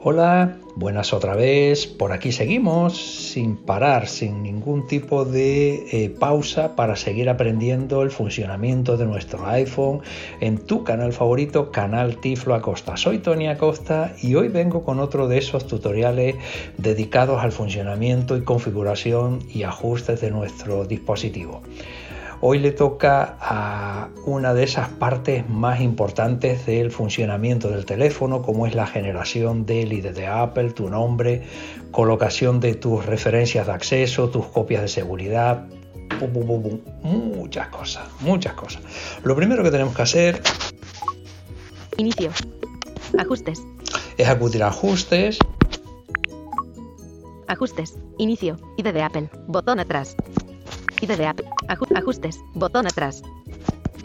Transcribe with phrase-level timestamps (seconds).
[0.00, 1.88] Hola, buenas otra vez.
[1.88, 2.96] Por aquí seguimos
[3.32, 9.44] sin parar, sin ningún tipo de eh, pausa para seguir aprendiendo el funcionamiento de nuestro
[9.48, 10.02] iPhone
[10.38, 12.96] en tu canal favorito, Canal Tiflo Acosta.
[12.96, 16.36] Soy Tony Acosta y hoy vengo con otro de esos tutoriales
[16.76, 21.60] dedicados al funcionamiento y configuración y ajustes de nuestro dispositivo.
[22.40, 28.64] Hoy le toca a una de esas partes más importantes del funcionamiento del teléfono, como
[28.64, 31.42] es la generación del ID de Apple, tu nombre,
[31.90, 35.66] colocación de tus referencias de acceso, tus copias de seguridad,
[37.02, 38.82] muchas cosas, muchas cosas.
[39.24, 40.40] Lo primero que tenemos que hacer...
[41.96, 42.30] Inicio.
[43.18, 43.60] Ajustes.
[44.16, 45.38] Es acudir a ajustes.
[47.48, 47.98] Ajustes.
[48.18, 48.56] Inicio.
[48.76, 49.28] ID de Apple.
[49.48, 50.14] Botón atrás.
[51.00, 51.46] ID de Apple.
[51.94, 52.40] Ajustes.
[52.54, 53.22] Botón atrás.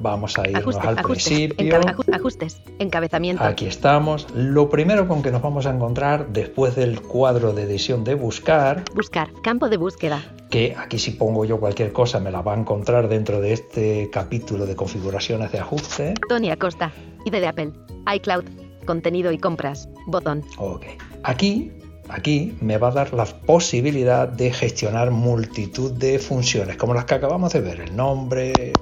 [0.02, 1.80] Vamos a irnos al ajustes, principio.
[2.12, 2.62] ajustes.
[2.80, 3.44] Encabezamiento.
[3.44, 4.28] Aquí estamos.
[4.36, 8.84] Lo primero con que nos vamos a encontrar después del cuadro de edición de buscar,
[8.96, 9.30] Buscar.
[9.44, 10.22] Campo de búsqueda.
[10.50, 14.10] que aquí si pongo yo cualquier cosa me la va a encontrar dentro de este
[14.12, 16.14] capítulo de configuraciones de ajuste.
[16.28, 16.92] Tony Acosta.
[17.26, 17.72] ID de Apple.
[18.16, 18.44] iCloud.
[18.86, 19.88] Contenido y compras.
[20.08, 20.44] Botón.
[20.58, 20.86] Ok.
[21.24, 21.72] Aquí,
[22.10, 27.16] aquí me va a dar la posibilidad de gestionar multitud de funciones, como las que
[27.16, 28.74] acabamos de ver, el nombre,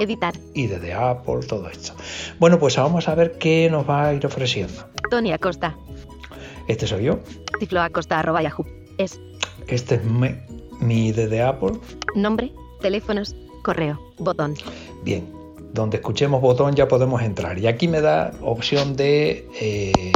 [0.00, 0.34] Editar.
[0.54, 1.92] ID de Apple, todo esto.
[2.38, 4.84] Bueno, pues vamos a ver qué nos va a ir ofreciendo.
[5.10, 5.76] Tony Acosta.
[6.68, 7.20] Este soy yo,
[7.58, 8.64] Tiflo Acosta arroba Yahoo.
[8.98, 9.18] Es.
[9.66, 10.34] este es mi,
[10.80, 11.72] mi ID de Apple.
[12.14, 12.52] Nombre.
[12.80, 13.34] Teléfonos.
[13.64, 13.98] Correo.
[14.18, 14.54] Botón.
[15.02, 15.28] Bien,
[15.72, 17.58] donde escuchemos botón ya podemos entrar.
[17.58, 20.12] Y aquí me da opción de eh,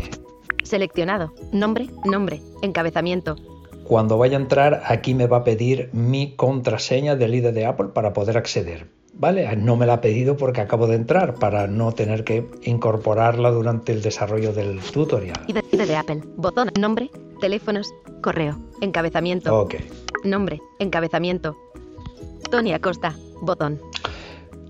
[0.72, 1.34] Seleccionado.
[1.52, 1.90] Nombre.
[2.06, 2.40] Nombre.
[2.62, 3.36] Encabezamiento.
[3.84, 7.88] cuando vaya a entrar, aquí me va a pedir mi contraseña del ID de Apple
[7.92, 8.86] para poder acceder.
[9.12, 9.54] ¿Vale?
[9.56, 13.92] No me la ha pedido porque acabo de entrar para no tener que incorporarla durante
[13.92, 15.44] el desarrollo del tutorial.
[15.46, 16.22] ID, de Apple.
[16.36, 16.70] Botón.
[16.80, 17.10] Nombre.
[17.38, 17.92] Teléfonos.
[18.22, 18.58] Correo.
[18.80, 19.54] Encabezamiento.
[19.54, 19.74] Ok.
[20.24, 20.62] Nombre.
[20.78, 21.54] Encabezamiento.
[22.50, 23.14] Tony Acosta.
[23.42, 23.78] Botón.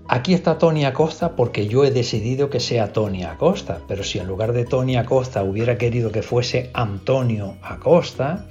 [0.07, 4.27] Aquí está Tony Acosta porque yo he decidido que sea Tony Acosta, pero si en
[4.27, 8.45] lugar de Tony Acosta hubiera querido que fuese Antonio Acosta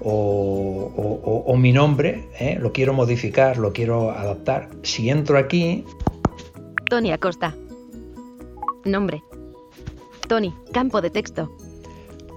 [0.00, 2.58] o, mi nombre, ¿eh?
[2.60, 5.84] lo quiero modificar, lo quiero adaptar, si entro aquí,
[6.88, 7.54] Tony Acosta.
[8.84, 9.22] Nombre.
[10.28, 10.54] Tony.
[10.72, 11.50] Campo de texto.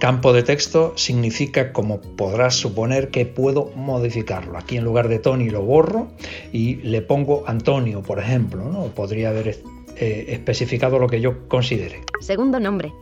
[0.00, 4.58] Campo de texto significa, como podrás suponer, que puedo modificarlo.
[4.58, 6.08] Aquí en lugar de Tony lo borro
[6.52, 8.86] y le pongo Antonio, por ejemplo, ¿no?
[8.86, 9.58] Podría haber
[9.96, 12.00] eh, especificado lo que yo considere.
[12.20, 12.92] Segundo nombre.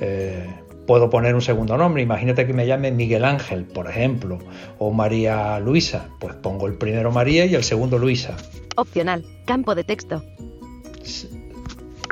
[0.00, 0.46] Eh,
[0.86, 2.02] puedo poner un segundo nombre.
[2.02, 4.38] Imagínate que me llame Miguel Ángel, por ejemplo,
[4.78, 6.10] o María Luisa.
[6.20, 8.36] Pues pongo el primero María y el segundo Luisa.
[8.76, 9.24] Opcional.
[9.46, 10.22] Campo de texto.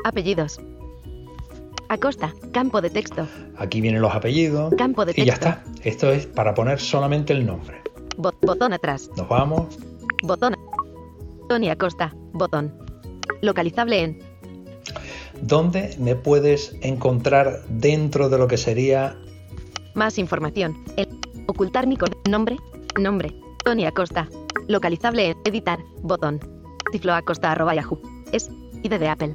[0.04, 0.60] Apellidos.
[1.88, 2.34] Acosta.
[2.52, 3.26] Campo de texto.
[3.56, 5.48] Aquí vienen los apellidos Campo de y ya texto.
[5.48, 5.64] está.
[5.88, 7.80] Esto es para poner solamente el nombre.
[8.16, 9.10] Bo- botón atrás.
[9.16, 9.78] Nos vamos.
[10.22, 10.54] Botón.
[11.48, 12.12] Tony Acosta.
[12.32, 12.72] Botón.
[13.42, 14.18] Localizable en.
[15.40, 19.16] ¿Dónde me puedes encontrar dentro de lo que sería
[19.94, 20.76] Más información.
[20.96, 21.08] El-
[21.46, 21.96] ocultar mi
[22.28, 22.56] nombre.
[23.00, 23.32] Nombre.
[23.64, 24.28] Tony Acosta.
[24.66, 25.36] Localizable en.
[25.44, 25.78] Editar.
[26.02, 26.40] Botón.
[26.92, 28.00] Tiflo Acosta arroba Yahoo.
[28.32, 28.50] Es.
[28.82, 29.34] ID de Apple.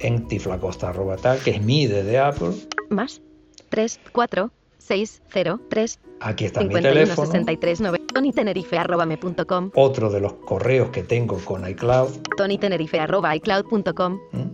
[0.00, 2.52] En tiflacosta arroba tal, que es mi ID de Apple?
[2.90, 3.20] Más.
[3.68, 7.26] 3, 4, 6, 0, 3, Aquí está mi 51, teléfono.
[7.26, 7.98] 63, 9.
[8.12, 9.70] TonyTenerife arroba me.com.
[9.74, 12.10] Otro de los correos que tengo con iCloud.
[12.36, 14.18] TonyTenerife arroba iCloud.com.
[14.32, 14.50] ¿m?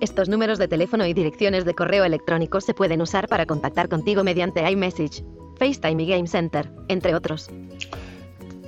[0.00, 4.24] Estos números de teléfono y direcciones de correo electrónico se pueden usar para contactar contigo
[4.24, 5.22] mediante iMessage,
[5.58, 7.50] FaceTime y Game Center, entre otros.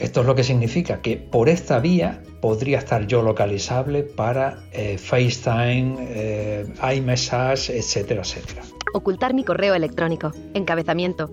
[0.02, 4.98] Esto es lo que significa que por esta vía podría estar yo localizable para eh,
[4.98, 8.62] FaceTime, eh, iMessage, etcétera, etcétera.
[8.94, 10.32] Ocultar mi correo electrónico.
[10.54, 11.30] Encabezamiento.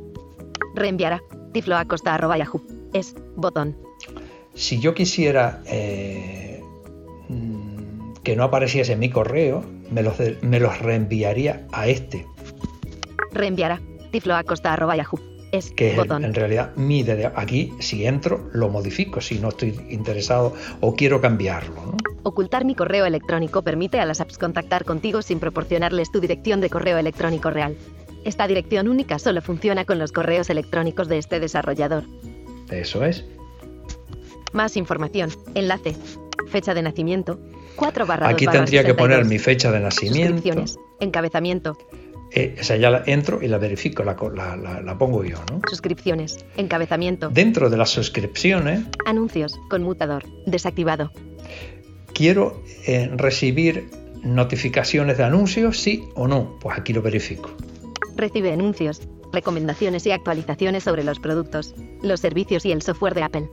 [2.14, 2.62] Arroba Yahoo.
[2.94, 3.16] Es.
[3.36, 3.76] Botón.
[4.54, 6.62] Si yo quisiera eh,
[7.28, 12.26] mm, que no apareciese mi correo, me los, de- me los reenviaría a este,
[14.74, 15.20] arroba Yahoo.
[15.52, 15.72] Es.
[15.72, 16.24] que Botón.
[16.24, 17.06] en realidad mi.
[17.36, 21.76] Aquí, si entro, lo modifico si no estoy interesado o quiero cambiarlo.
[21.86, 21.98] ¿no?
[22.24, 26.70] Ocultar mi correo electrónico permite a las apps contactar contigo sin proporcionarles tu dirección de
[26.70, 27.76] correo electrónico real.
[28.26, 32.04] Esta dirección única solo funciona con los correos electrónicos de este desarrollador.
[32.70, 33.26] Eso es.
[34.52, 35.30] Más información.
[35.56, 35.96] Enlace.
[36.50, 37.40] Fecha de nacimiento.
[37.76, 39.30] 4 barra Aquí 2 barra tendría que poner 62.
[39.30, 40.66] mi fecha de nacimiento.
[41.00, 41.78] Encabezamiento.
[42.32, 45.38] Eh, esa ya la entro y la verifico, la, co- la- la- la pongo yo.
[45.52, 45.62] ¿no?
[45.70, 46.46] Suscripciones.
[46.58, 47.30] Encabezamiento.
[47.30, 49.60] Dentro de las suscripciones, Anuncios.
[49.70, 50.24] Conmutador.
[50.46, 51.12] Desactivado.
[52.14, 53.90] quiero eh, recibir
[54.24, 56.58] notificaciones de anuncios, sí o no.
[56.60, 57.50] Pues aquí lo verifico.
[58.16, 59.02] Recibe anuncios,
[59.32, 61.74] recomendaciones y actualizaciones sobre los productos,
[62.04, 63.50] los servicios y el software de Apple.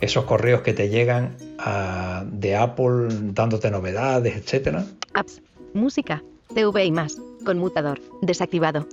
[0.00, 4.84] Esos correos que te llegan ah, de Apple dándote novedades, etcétera.
[5.14, 5.40] Apps,
[5.72, 6.22] música,
[6.54, 7.16] TV y más.
[7.42, 8.86] Conmutador, desactivado.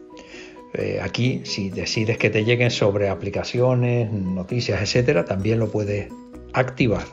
[0.74, 6.12] Eh, aquí, si decides que te lleguen sobre aplicaciones, noticias, etcétera, también lo puedes
[6.54, 7.06] activar.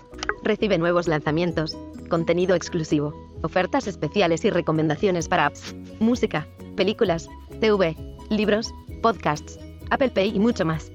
[0.43, 1.77] Recibe nuevos lanzamientos,
[2.09, 6.47] contenido exclusivo, ofertas especiales y recomendaciones para apps, música,
[6.77, 7.29] películas,
[7.61, 7.97] TV,
[8.29, 8.73] libros,
[9.03, 9.59] podcasts,
[9.91, 10.93] Apple Pay y mucho más.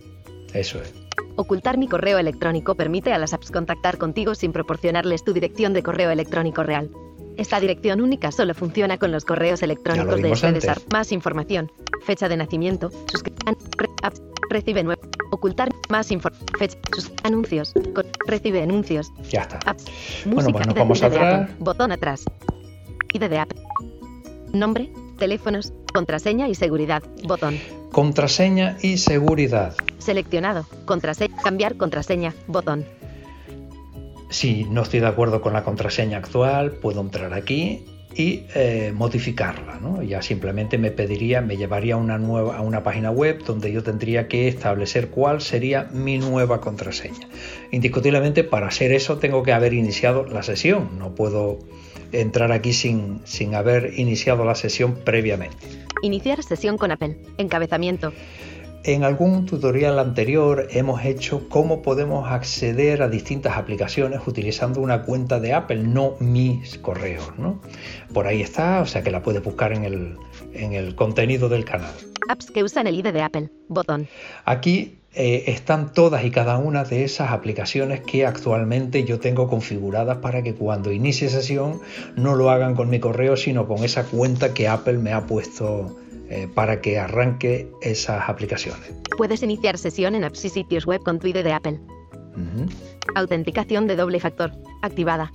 [0.54, 0.94] Eso es.
[1.36, 5.82] Ocultar mi correo electrónico permite a las apps contactar contigo sin proporcionarles tu dirección de
[5.82, 6.92] correo electrónico real.
[7.38, 10.66] Esta dirección única solo funciona con los correos electrónicos de antes.
[10.92, 11.72] Más información.
[12.06, 12.92] Fecha de nacimiento.
[13.12, 13.58] Suscripción.
[14.04, 14.22] Apps.
[14.50, 15.02] Recibe nuevo.
[15.32, 16.48] Ocultar más información.
[16.60, 16.78] Fecha.
[16.94, 17.74] Sus anuncios.
[18.28, 19.12] Recibe anuncios.
[19.30, 19.60] Ya está.
[19.66, 19.86] Apps.
[20.26, 21.50] Bueno, pues nos vamos atrás.
[21.60, 22.26] Botón atrás.
[23.14, 23.62] ID de Apple.
[24.54, 24.92] Nombre.
[25.18, 25.74] Teléfonos.
[25.94, 27.04] Contraseña y seguridad.
[27.24, 27.60] Botón.
[27.92, 29.76] Contraseña y seguridad.
[30.00, 30.66] Seleccionado.
[30.86, 31.36] Contraseña.
[31.44, 32.34] Cambiar contraseña.
[32.48, 32.86] Botón.
[34.32, 37.86] Si no estoy de acuerdo con la contraseña actual, puedo entrar aquí
[38.16, 39.78] y eh, modificarla.
[39.82, 40.02] ¿no?
[40.04, 44.30] Ya simplemente me pediría, me llevaría una, nueva, a una página web donde yo tendría
[44.30, 47.28] que establecer cuál sería mi nueva contraseña.
[47.72, 50.98] Indiscutiblemente, para hacer eso tengo que haber iniciado la sesión.
[50.98, 51.60] No puedo
[52.14, 55.58] entrar aquí sin, sin haber iniciado la sesión previamente.
[56.04, 57.18] Iniciar sesión con Apple.
[57.38, 58.14] Encabezamiento.
[58.84, 65.40] En algún tutorial anterior hemos hecho cómo podemos acceder a distintas aplicaciones utilizando una cuenta
[65.40, 67.32] de Apple, no mis correos.
[67.38, 67.62] ¿no?
[68.12, 70.18] Por ahí está, o sea que la puedes buscar en el,
[70.54, 71.92] en el contenido del canal.
[72.28, 73.50] Apps que usan el ID de Apple.
[73.68, 74.08] Botón.
[74.46, 80.18] Aquí eh, están todas y cada una de esas aplicaciones que actualmente yo tengo configuradas
[80.18, 81.82] para que cuando inicie sesión
[82.16, 85.98] no lo hagan con mi correo, sino con esa cuenta que Apple me ha puesto
[86.32, 88.94] eh, para que arranque esas aplicaciones.
[89.18, 91.80] Puedes iniciar sesión en apps y sitios web con tu ID de Apple.
[92.32, 92.70] Ujú.
[93.16, 94.54] Autenticación de doble factor.
[94.82, 95.30] Activada.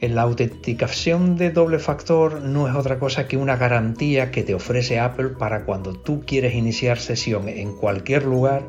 [0.00, 4.98] La autenticación de doble factor no es otra cosa que una garantía que te ofrece
[4.98, 8.62] Apple para cuando tú quieres iniciar sesión en cualquier lugar,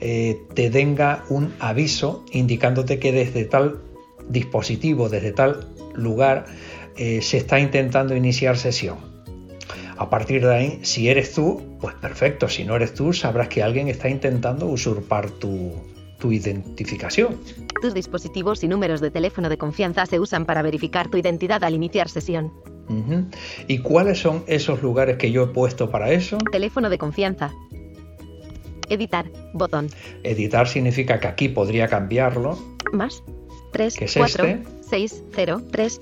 [0.00, 3.80] eh, te tenga un aviso indicándote que desde tal
[4.28, 6.44] dispositivo, desde tal lugar,
[6.98, 9.13] eh, se está intentando iniciar sesión.
[9.96, 12.48] A partir de ahí, si eres tú, pues perfecto.
[12.48, 15.72] Si no eres tú, sabrás que alguien está intentando usurpar tu,
[16.18, 17.38] tu identificación.
[17.80, 21.74] Tus dispositivos y números de teléfono de confianza se usan para verificar tu identidad al
[21.74, 22.52] iniciar sesión.
[22.88, 23.26] Ujú.
[23.66, 26.38] ¿Y cuáles son esos lugares que yo he puesto para eso?
[26.50, 27.52] Teléfono de confianza.
[28.88, 29.30] Editar.
[29.52, 29.88] Botón.
[30.22, 32.58] Editar significa que aquí podría cambiarlo.
[32.92, 33.22] Más.
[33.72, 34.62] 3, ¿Qué es 4, este?
[34.88, 36.00] 6, 0, 3.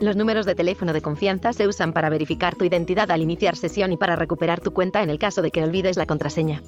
[0.00, 3.92] Los números de teléfono de confianza se usan para verificar tu identidad al iniciar sesión
[3.92, 6.62] y para recuperar tu cuenta en el caso de que olvides la contraseña.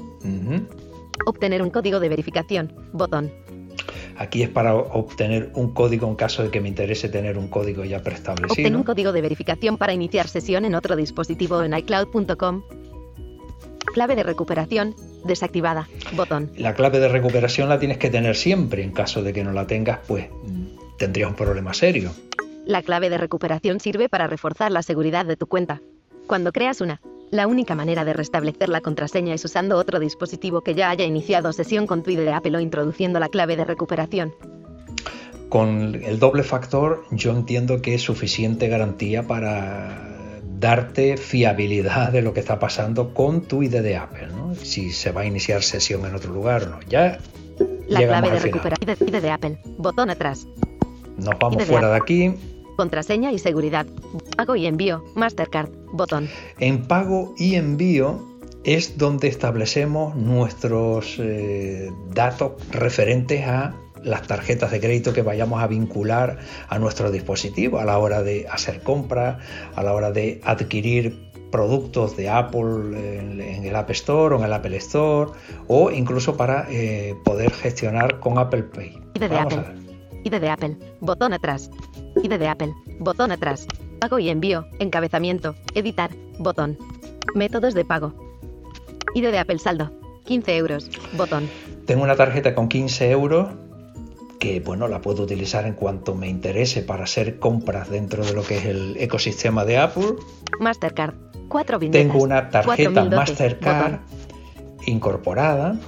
[1.26, 2.72] Obtener un código de verificación.
[2.92, 3.32] Botón.
[4.16, 7.84] Aquí es para obtener un código en caso de que me interese tener un código
[7.84, 8.78] ya Obtener preestablecido.
[8.78, 12.62] un código de verificación para iniciar sesión en otro dispositivo en iCloud.com.
[13.92, 14.94] Clave de recuperación.
[15.24, 15.88] Desactivada.
[16.14, 16.50] Botón.
[16.56, 18.82] La clave de recuperación la tienes que tener siempre.
[18.82, 22.12] En caso de que no la tengas, pues mm, tendrías un problema serio.
[22.66, 25.80] La clave de recuperación sirve para reforzar la seguridad de tu cuenta.
[26.26, 30.74] Cuando creas una, la única manera de restablecer la contraseña es usando otro dispositivo que
[30.74, 34.34] ya haya iniciado sesión con tu ID de Apple o introduciendo la clave de recuperación.
[35.48, 42.34] Con el doble factor yo entiendo que es suficiente garantía para darte fiabilidad de lo
[42.34, 44.56] que está pasando con tu ID de Apple, ¿no?
[44.56, 46.80] Si se va a iniciar sesión en otro lugar o no.
[46.88, 47.20] Ya
[47.86, 49.58] La clave de recuperación ID de Apple.
[49.78, 50.48] Botón atrás.
[51.16, 52.34] Nos vamos ID fuera de aquí.
[52.76, 53.86] Contraseña y seguridad.
[54.36, 55.04] Pago y envío.
[55.14, 55.70] Mastercard.
[55.92, 56.28] Botón.
[56.58, 58.22] En pago y envío
[58.64, 65.66] es donde establecemos nuestros eh, datos referentes a las tarjetas de crédito que vayamos a
[65.66, 69.38] vincular a nuestro dispositivo a la hora de hacer compras,
[69.74, 74.52] a la hora de adquirir productos de Apple en, el App Store o en el
[74.52, 75.30] Apple Store
[75.68, 78.98] o incluso para eh, poder gestionar con Apple Pay.
[79.30, 79.85] Vamos a ver.
[80.26, 80.76] ID de Apple.
[81.00, 81.70] Botón atrás.
[82.20, 82.74] ID de Apple.
[82.98, 83.68] Botón atrás.
[84.00, 84.66] Pago y envío.
[84.80, 85.54] Encabezamiento.
[85.74, 86.10] Editar.
[86.40, 86.76] Botón.
[87.36, 88.12] Métodos de pago.
[89.14, 89.92] ID de Apple saldo.
[90.24, 90.90] 15 euros.
[91.16, 91.48] Botón.
[91.86, 93.48] Tengo una tarjeta con 15 euros
[94.40, 98.42] que bueno, la puedo utilizar en cuanto me interese para hacer compras dentro de lo
[98.42, 100.16] que es el ecosistema de Apple.
[100.58, 101.14] Mastercard.
[101.48, 102.02] 4 viñetas.
[102.02, 103.16] Tengo una tarjeta 4012.
[103.16, 104.76] Mastercard Botón.
[104.86, 105.78] incorporada.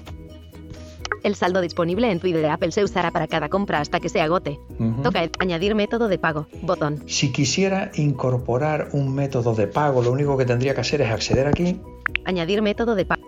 [1.23, 4.09] El saldo disponible en tu ID de Apple se usará para cada compra hasta que
[4.09, 4.59] se agote.
[4.79, 5.03] Ujú.
[5.03, 6.47] Toca el añadir método de pago.
[6.63, 7.03] Botón.
[7.07, 11.47] Si quisiera incorporar un método de pago, lo único que tendría que hacer es acceder
[11.47, 11.81] aquí.
[12.25, 13.23] Añadir método de pago.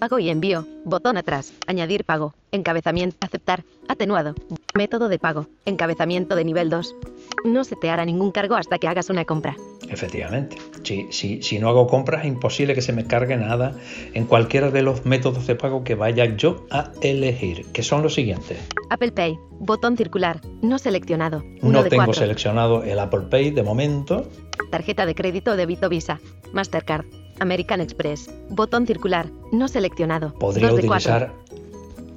[0.00, 0.66] Pago y envío.
[0.86, 1.52] Botón atrás.
[1.66, 2.32] Añadir pago.
[2.52, 3.18] Encabezamiento.
[3.20, 3.64] Aceptar.
[3.86, 4.34] Atenuado.
[4.74, 5.46] Método de pago.
[5.66, 6.96] Encabezamiento de nivel 2.
[7.44, 9.56] No se te hará ningún cargo hasta que hagas una compra.
[9.90, 10.56] Efectivamente.
[10.84, 13.76] Si, si, si no hago compras, es imposible que se me cargue nada
[14.14, 18.14] en cualquiera de los métodos de pago que vaya yo a elegir, que son los
[18.14, 18.58] siguientes.
[18.88, 19.38] Apple Pay.
[19.58, 20.40] Botón circular.
[20.62, 21.44] No seleccionado.
[21.60, 22.14] No tengo cuatro.
[22.14, 24.26] seleccionado el Apple Pay de momento.
[24.70, 26.20] Tarjeta de crédito o débito Visa.
[26.54, 27.04] Mastercard.
[27.40, 28.30] American Express.
[28.48, 29.26] Botón circular.
[29.52, 30.34] No seleccionado.
[30.34, 31.32] Podría de utilizar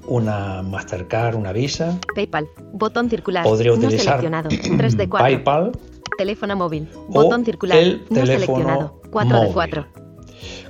[0.07, 1.99] una Mastercard, una Visa.
[2.15, 2.47] PayPal.
[2.73, 3.43] Botón circular.
[3.43, 4.49] Podría no seleccionado.
[4.49, 5.25] 3 de 4.
[5.25, 5.71] PayPal.
[6.17, 6.87] Teléfono móvil.
[7.09, 7.77] O Botón circular.
[7.77, 9.01] el no seleccionado.
[9.11, 9.53] 4 de móvil.
[9.53, 9.87] 4.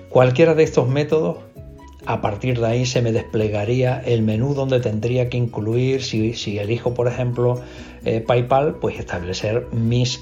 [0.10, 1.38] Cualquiera de estos métodos,
[2.06, 6.60] a partir de ahí se me desplegaría el menú donde tendría que incluir, si, si
[6.60, 7.62] elijo por ejemplo
[8.06, 10.22] eh, PayPal, pues establecer mis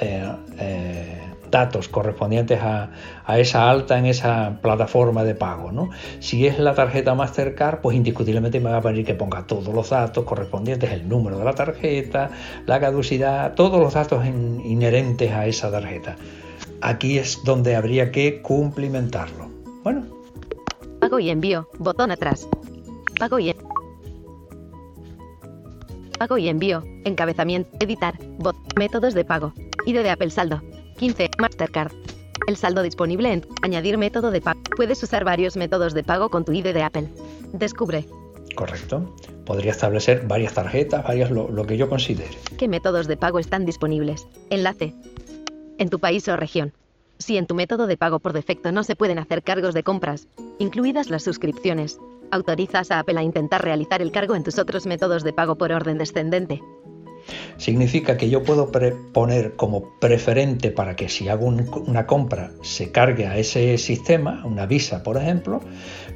[0.00, 2.90] eh, eh, datos correspondientes a,
[3.24, 5.72] a esa alta en esa plataforma de pago.
[5.72, 5.90] ¿no?
[6.20, 9.90] Si es la tarjeta Mastercard, pues indiscutiblemente me va a pedir que ponga todos los
[9.90, 12.30] datos correspondientes, el número de la tarjeta,
[12.66, 16.16] la caducidad, todos los datos in- inherentes a esa tarjeta.
[16.80, 19.48] Aquí es donde habría que cumplimentarlo.
[19.82, 20.04] Bueno,
[21.00, 21.68] Pago y envío.
[21.78, 22.48] Botón atrás.
[23.18, 23.54] Pago y
[26.18, 26.82] Pago y envío.
[27.04, 27.70] Encabezamiento.
[27.80, 28.14] Editar.
[28.76, 29.52] Métodos de pago.
[29.86, 30.60] ID de Apple Saldo.
[30.98, 31.30] 15.
[31.38, 31.92] Mastercard.
[32.46, 34.60] El saldo disponible en Añadir método de pago.
[34.76, 37.08] Puedes usar varios métodos de pago con tu ID de Apple.
[37.52, 38.06] Descubre
[38.58, 39.14] correcto.
[39.46, 42.36] Podría establecer varias tarjetas, varias lo, lo que yo considere.
[42.58, 44.26] qué métodos de pago están disponibles.
[44.50, 44.94] Enlace.
[45.78, 46.72] En tu país o región.
[47.20, 50.26] Si en tu método de pago por defecto no se pueden hacer cargos de compras,
[50.58, 52.00] incluidas las suscripciones,
[52.32, 55.70] autorizas a Apple a intentar realizar el cargo en tus otros métodos de pago por
[55.70, 56.60] orden descendente.
[57.56, 58.70] Significa que yo puedo
[59.12, 64.42] poner como preferente para que si hago un- una compra se cargue a ese sistema,
[64.44, 65.60] una visa por ejemplo,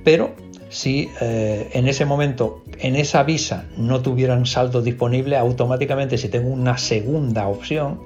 [0.04, 0.34] pero
[0.68, 6.48] si eh, en ese momento en esa visa no tuvieran saldo disponible, automáticamente si tengo
[6.48, 8.00] una segunda opción,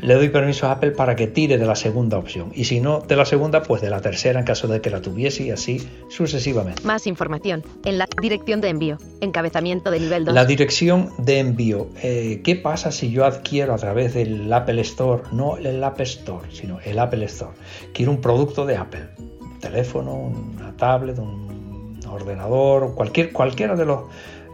[0.00, 2.52] le doy permiso a Apple para que tire de la segunda opción.
[2.54, 5.00] Y si no de la segunda, pues de la tercera en caso de que la
[5.00, 6.82] tuviese y así sucesivamente.
[6.84, 7.64] Más información.
[7.84, 8.98] En la dirección de envío.
[9.20, 10.34] Encabezamiento de nivel 2.
[10.34, 11.88] La dirección de envío.
[12.02, 16.48] Eh, ¿Qué pasa si yo adquiero a través del Apple Store, no el App Store,
[16.52, 17.56] sino el Apple Store?
[17.92, 19.08] Quiero un producto de Apple.
[19.18, 24.04] Un teléfono, una tablet, un ordenador, cualquier, cualquiera de los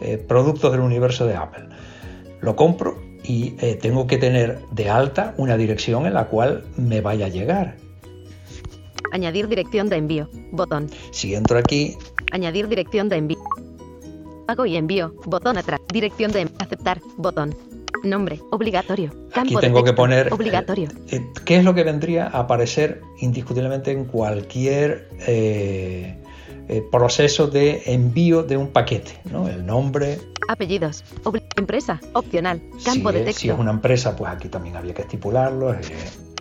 [0.00, 1.64] eh, productos del universo de Apple.
[2.40, 7.00] Lo compro y eh, tengo que tener de alta una dirección en la cual me
[7.00, 7.76] vaya a llegar.
[9.12, 10.28] Añadir dirección de envío.
[10.52, 10.90] Botón.
[11.10, 11.96] Si entro aquí,
[12.32, 13.38] Añadir dirección de envío.
[14.46, 15.14] Pago y envío.
[15.24, 15.80] Botón atrás.
[15.92, 17.00] Dirección de aceptar.
[17.16, 17.54] Botón.
[18.02, 18.40] Nombre.
[18.50, 19.10] Obligatorio.
[19.10, 20.88] Aquí Campo de tengo que poner eh, Obligatorio.
[21.10, 25.08] eh, qué es lo que vendría a aparecer indiscutiblemente en cualquier
[26.68, 29.48] eh, proceso de envío de un paquete, ¿no?
[29.48, 30.18] El nombre,
[30.48, 31.02] Apellidos.
[31.56, 32.00] Empresa.
[32.12, 32.60] Opcional.
[32.78, 33.40] si Campo de es, texto.
[33.40, 35.72] si es una empresa, pues aquí también habría que estipularlo.
[35.72, 35.80] eh,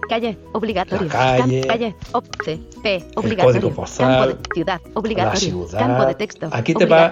[0.10, 0.38] Calle.
[0.52, 1.08] Obligatorio.
[1.08, 1.62] La calle.
[1.62, 1.96] Cam- calle.
[2.44, 2.60] C.
[2.84, 3.06] P.
[3.16, 3.62] Obligatorio.
[3.62, 4.82] código postal, Campo de ciudad.
[4.94, 5.40] Obligatorio.
[5.40, 5.80] ciudad.
[5.80, 6.50] Campo de texto.
[6.52, 7.10] Aquí te va-.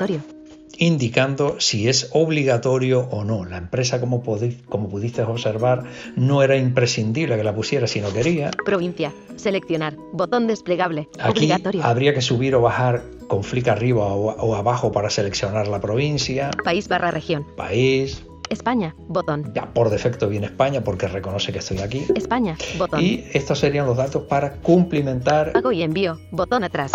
[0.85, 3.45] Indicando si es obligatorio o no.
[3.45, 5.83] La empresa, como, pudi- como pudiste observar,
[6.15, 8.49] no era imprescindible que la pusiera si no quería.
[8.65, 9.13] Provincia.
[9.35, 9.95] Seleccionar.
[10.11, 11.07] Botón desplegable.
[11.19, 11.83] Aquí Obligatorio.
[11.83, 16.49] habría que subir o bajar con flick arriba o, o abajo para seleccionar la provincia,
[16.63, 17.45] País barra región.
[17.55, 18.23] país.
[18.49, 18.95] España.
[19.07, 19.53] Botón.
[19.53, 22.03] Ya por defecto viene España porque reconoce que estoy aquí.
[22.15, 22.57] España.
[22.79, 23.01] Botón.
[23.01, 25.51] Y estos serían los datos para cumplimentar.
[25.53, 26.17] Pago y envío.
[26.31, 26.91] Botón atrás.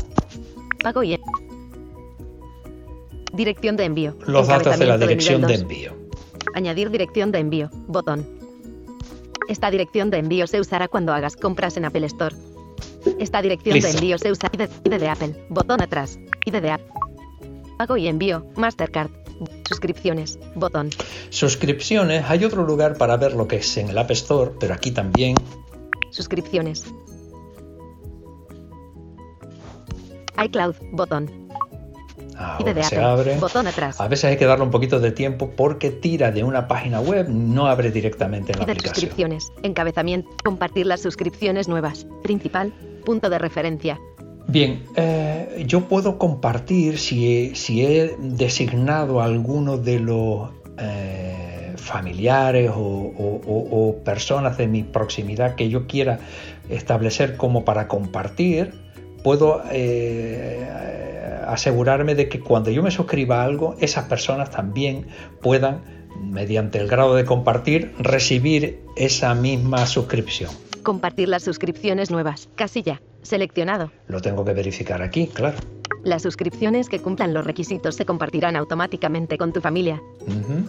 [0.82, 1.20] Pago y en-
[3.36, 4.16] Dirección de envío.
[4.26, 5.94] Los datos de la dirección de envío.
[6.54, 7.68] Añadir dirección de envío.
[7.86, 8.26] Botón.
[9.48, 12.34] Esta dirección de envío se usará cuando hagas compras en Apple Store.
[13.18, 13.90] Esta dirección Listo.
[13.90, 15.46] de envío se usa ID, ID de Apple.
[15.50, 16.18] Botón atrás.
[16.46, 16.88] ID de Apple.
[17.76, 18.46] Pago y envío.
[18.56, 19.10] Mastercard.
[19.68, 20.38] Suscripciones.
[20.54, 20.88] Botón.
[21.28, 22.24] Suscripciones.
[22.28, 25.34] Hay otro lugar para ver lo que es en el App Store, pero aquí también.
[26.10, 26.86] Suscripciones.
[30.42, 30.74] iCloud.
[30.92, 31.45] Botón.
[32.38, 33.36] Ahora se abre.
[33.38, 34.00] Botón atrás.
[34.00, 37.28] A veces hay que darle un poquito de tiempo porque tira de una página web,
[37.28, 38.94] no abre directamente en la aplicación.
[38.94, 39.52] suscripciones.
[39.62, 40.28] Encabezamiento.
[40.44, 42.06] Compartir las suscripciones nuevas.
[42.22, 42.72] Principal.
[43.04, 43.98] Punto de referencia.
[44.48, 51.72] Bien, eh, yo puedo compartir si he, si he designado a alguno de los eh,
[51.76, 56.20] familiares o, o- o- o personas de mi proximidad que yo quiera
[56.68, 58.72] establecer como para compartir,
[59.24, 61.05] puedo eh,
[61.46, 65.06] asegurarme de que cuando yo me suscriba a algo, esas personas también
[65.40, 65.82] puedan,
[66.20, 70.50] mediante el grado de compartir, recibir esa misma suscripción.
[70.82, 72.48] Compartir las suscripciones nuevas.
[72.54, 73.00] Casilla.
[73.22, 73.90] Seleccionado.
[74.06, 75.58] Lo tengo que verificar aquí, claro.
[76.04, 80.00] Las suscripciones que cumplan los requisitos se compartirán automáticamente con tu familia.
[80.20, 80.64] Ujú.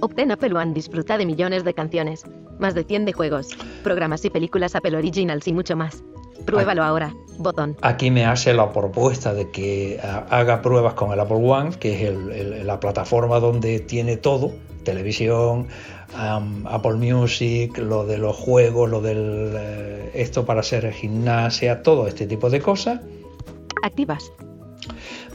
[0.00, 2.22] Obtén Apple One, disfruta de millones de canciones,
[2.60, 3.48] más de 100 de juegos,
[3.82, 6.04] programas y películas Apple Originals y mucho más.
[6.44, 7.14] Pruébalo ahora.
[7.38, 7.76] Botón.
[7.82, 11.94] Aquí me hace la propuesta de que ah, haga pruebas con el Apple One, que
[11.94, 14.52] es el- el- la plataforma donde tiene todo,
[14.84, 15.66] televisión,
[16.66, 22.26] Apple Music, lo de los juegos, lo del eh, esto para hacer gimnasia, todo este
[22.26, 23.00] tipo de cosas.
[23.82, 24.32] Activas.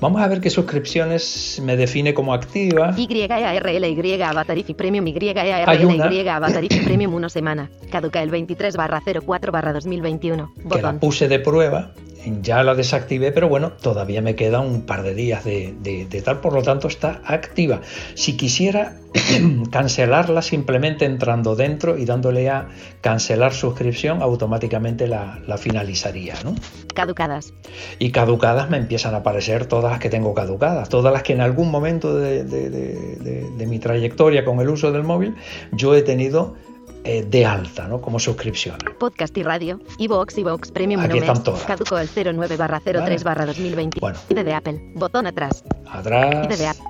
[0.02, 2.92] Vamos a ver qué suscripciones me define como activa.
[2.98, 5.96] YARLY Avatarifi Premium Hay una.
[6.10, 7.70] YARLY Avatarifi Premium 1 semana.
[7.92, 10.54] Caduca el 23 barra 04 barra 2021.
[10.56, 11.00] que la Botón.
[11.00, 11.94] puse de prueba,
[12.42, 16.22] ya la desactivé, pero bueno, todavía me queda un par de días de, de- de
[16.22, 17.82] tal, por lo tanto está activa.
[18.16, 18.98] Si quisiera
[19.72, 22.68] cancelarla simplemente entrando dentro y dándole a
[23.02, 26.56] cancelar suscripción, automáticamente la, la finalizaría, ¿no?
[26.94, 27.54] Caducadas.
[28.00, 31.42] Y caducadas me empiezan a aparecer todas las que tengo caducadas, todas las que en
[31.42, 35.36] algún momento de mi trayectoria con el uso del móvil
[35.72, 36.56] yo he tenido
[37.04, 38.00] eh, de alta, ¿no?
[38.00, 38.84] Como suscripciones.
[39.00, 39.80] Podcast y radio.
[39.98, 41.64] iVoox iVoox Premium Aquí 1 están todas.
[41.64, 44.00] Caduco el 09 barra 03 barra 2020.
[44.00, 44.20] Bueno.
[44.30, 44.82] ID de Apple.
[44.94, 45.64] Botón atrás.
[45.90, 46.60] Atrás.
[46.60, 46.84] De Apple.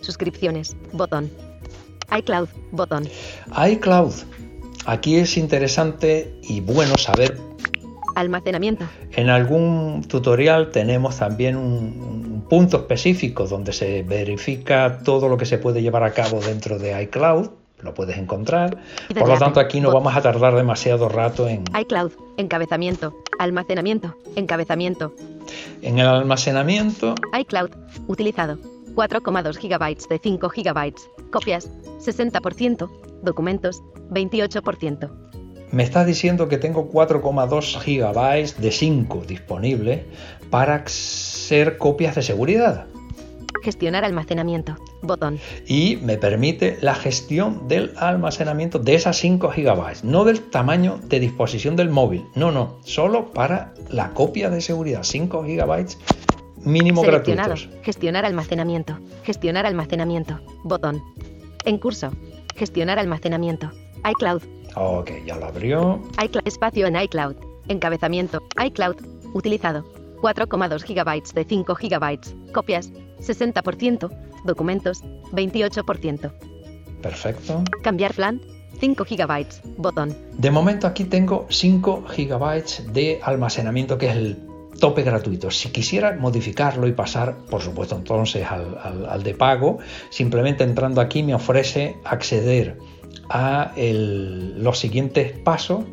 [0.00, 0.76] Suscripciones.
[0.92, 1.30] Botón.
[2.16, 2.48] iCloud.
[2.72, 3.06] Botón.
[3.70, 4.14] iCloud.
[4.86, 7.38] Aquí es interesante y bueno saber.
[8.14, 8.86] Almacenamiento.
[9.12, 15.44] En algún tutorial tenemos también un, un punto específico donde se verifica todo lo que
[15.44, 17.50] se puede llevar a cabo dentro de iCloud.
[17.82, 18.78] Lo puedes encontrar.
[19.16, 22.12] Por lo tanto, aquí no vamos a tardar demasiado rato en, iCloud.
[22.36, 23.14] Encabezamiento.
[23.38, 24.16] Almacenamiento.
[24.34, 25.14] Encabezamiento.
[25.82, 27.14] en el almacenamiento.
[27.38, 27.70] iCloud.
[28.08, 28.58] Utilizado.
[28.94, 30.94] 4,2 GB de 5 GB.
[31.30, 31.70] Copias.
[32.00, 32.90] 60%.
[33.22, 33.82] Documentos.
[34.10, 35.10] 28%.
[35.70, 40.00] Me está diciendo que tengo 4,2 gigabytes de 5 disponibles
[40.50, 42.86] para ser copias de seguridad.
[43.62, 44.76] Gestionar almacenamiento.
[45.02, 45.38] Botón.
[45.66, 51.20] y me permite la gestión del almacenamiento de esas 5 gigabytes, no del tamaño de
[51.20, 55.98] disposición del móvil, no, no, solo para la copia de seguridad, 5 gigabytes
[56.64, 57.68] mínimo gratuitos.
[57.82, 58.98] Gestionar almacenamiento.
[59.24, 60.40] Gestionar almacenamiento.
[60.64, 61.02] Botón.
[61.64, 62.10] En curso.
[62.56, 63.70] Gestionar almacenamiento.
[64.10, 64.42] iCloud.
[64.74, 66.02] Ok, ya lo abrió.
[66.22, 66.46] iCloud.
[66.46, 67.36] Espacio en iCloud.
[67.68, 68.42] Encabezamiento.
[68.64, 68.96] iCloud.
[69.34, 69.84] Utilizado.
[70.22, 72.52] 4,2 GB de 5 GB.
[72.52, 72.90] Copias.
[73.20, 74.10] 60%.
[74.44, 75.02] Documentos.
[75.32, 76.32] 28%.
[77.02, 77.62] Perfecto.
[77.82, 78.40] Cambiar plan.
[78.80, 79.46] 5 GB.
[79.76, 80.16] Botón.
[80.36, 84.36] De momento aquí tengo 5 gigabytes de almacenamiento que es el
[84.78, 85.50] tope gratuito.
[85.50, 89.78] Si quisiera modificarlo y pasar, por supuesto, entonces al, al- al de pago,
[90.10, 92.78] simplemente entrando aquí me ofrece acceder
[93.28, 95.84] a el- los siguientes pasos,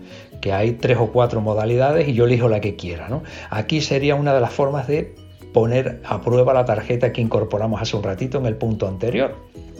[0.41, 3.09] que hay tres o cuatro modalidades y yo elijo la que quiera.
[3.09, 3.23] ¿no?
[3.49, 5.15] Aquí sería una de las formas de
[5.55, 9.33] poner a prueba la tarjeta que incorporamos hace un ratito en el punto anterior.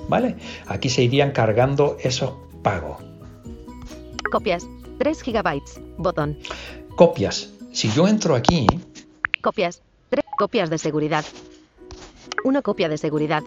[0.07, 0.38] ¿Vale?
[0.67, 2.31] Aquí se irían cargando esos
[2.63, 3.03] pagos.
[4.31, 4.65] Copias.
[4.99, 5.61] 3 GB.
[5.97, 6.39] Botón.
[6.95, 7.51] Copias.
[7.73, 8.65] Si yo entro aquí,
[9.41, 9.81] Copias.
[10.11, 11.25] 3 copias de seguridad.
[12.45, 13.43] 1 copia de seguridad.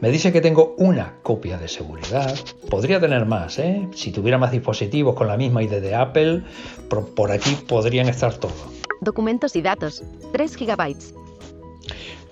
[0.00, 2.34] me dice que tengo una copia de seguridad.
[2.70, 3.86] Podría tener más, ¿eh?
[3.94, 6.44] Si tuviera más dispositivos con la misma ID de Apple,
[6.88, 8.56] por, por aquí podrían estar todos.
[9.02, 10.02] Documentos y datos.
[10.32, 11.21] 3 GB.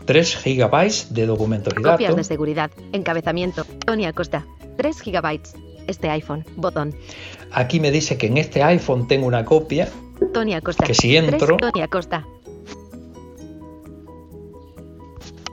[0.05, 2.27] 3 gigabytes de documentos y Copias de datos.
[2.27, 2.71] seguridad.
[2.93, 3.65] Encabezamiento.
[3.87, 4.47] Tony Acosta.
[4.77, 5.41] 3 GB.
[5.87, 6.45] Este iPhone.
[6.57, 6.95] Botón.
[7.53, 9.89] Aquí me dice que en este iPhone tengo una copia.
[10.33, 10.85] Tony Acosta.
[10.85, 12.27] Que si 3 entro- Tony Acosta.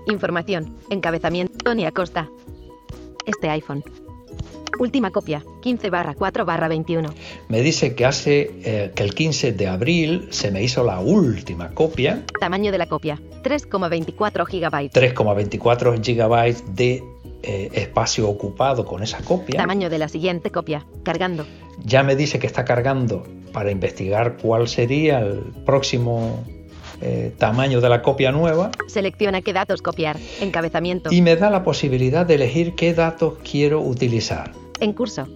[0.08, 0.78] Información.
[0.90, 1.58] Encabezamiento.
[1.64, 2.30] Tony Acosta.
[3.26, 3.84] Este iPhone.
[4.80, 5.44] Última copia.
[5.62, 7.10] 15 barra 4 barra 21.
[7.50, 11.70] Me dice que hace eh, que el 15 de abril se me hizo la última
[11.74, 12.24] copia.
[12.40, 13.20] Tamaño de la copia.
[13.44, 14.92] 3,24 GB.
[14.92, 17.04] 3,24 gigabytes de
[17.44, 19.58] eh, espacio ocupado con esa copia.
[19.58, 20.86] Tamaño de la siguiente copia.
[21.04, 21.46] Cargando.
[21.84, 26.44] Ya me dice que está cargando para investigar cuál sería el próximo
[27.02, 30.18] eh, tamaño de la copia nueva Selecciona qué datos copiar.
[30.42, 31.12] Encabezamiento.
[31.12, 34.52] y me da la posibilidad de elegir qué datos quiero utilizar.
[34.80, 35.28] En curso.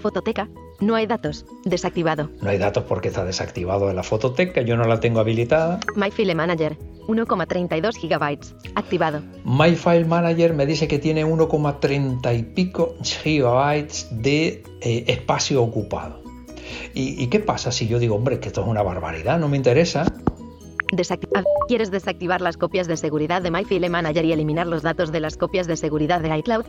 [0.00, 0.48] Fototeca.
[0.80, 1.44] No hay datos.
[1.64, 2.30] Desactivado.
[2.40, 5.80] No hay datos porque está desactivado en la fototeca, yo no la tengo habilitada.
[5.96, 6.78] My File Manager.
[7.08, 8.72] 1,32 GB.
[8.74, 9.22] Activado.
[9.44, 16.22] My File Manager me dice que tiene 1,30 y pico gigabytes de eh, espacio ocupado.
[16.94, 19.56] ¿Y, y qué pasa si yo digo, hombre, que esto es una barbaridad, no me
[19.56, 20.04] interesa?
[21.66, 25.36] ¿Quieres desactivar las copias de seguridad de MyFile Manager y eliminar los datos de las
[25.36, 26.64] copias de seguridad de iCloud?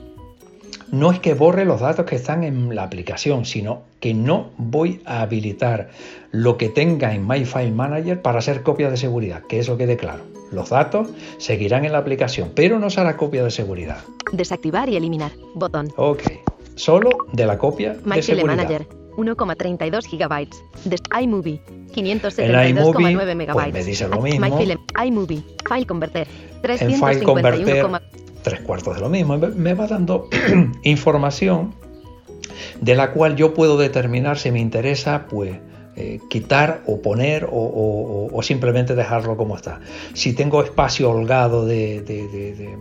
[0.92, 5.02] No es que borre los datos que están en la aplicación, sino que no voy
[5.06, 5.90] a habilitar
[6.32, 10.24] lo que tenga en MyFile Manager para hacer copias de seguridad, que eso quede claro.
[10.52, 14.00] Los datos seguirán en la aplicación, pero no será copia de seguridad.
[14.32, 15.32] Desactivar y eliminar.
[15.54, 15.90] Botón.
[15.96, 16.24] Ok.
[16.74, 18.56] Solo de la copia de MyFile seguridad.
[18.56, 18.88] Manager.
[19.18, 20.64] 1,32 gigabytes.
[20.86, 21.62] De iMovie.
[21.68, 23.72] En 572,9 iMovie, megabytes.
[23.72, 24.48] pues me dice lo mismo.
[25.04, 25.44] IMovie.
[25.68, 26.28] File converter.
[26.64, 28.02] En File Converter, 351,1
[28.44, 29.38] tres cuartos de lo mismo.
[29.38, 30.28] Me- va dando
[30.84, 31.74] información
[32.82, 35.58] de la cual yo puedo determinar si me interesa, pues,
[35.96, 39.82] eh, quitar o poner o, o- o- o simplemente dejarlo como está.
[40.14, 42.78] Si tengo espacio holgado de, de- de- de-